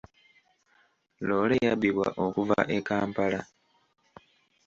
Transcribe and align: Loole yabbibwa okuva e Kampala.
Loole 1.27 1.55
yabbibwa 1.67 2.07
okuva 2.25 2.59
e 2.77 2.79
Kampala. 2.87 3.41